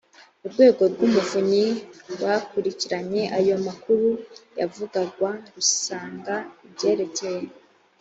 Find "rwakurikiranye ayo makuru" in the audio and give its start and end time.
2.13-4.07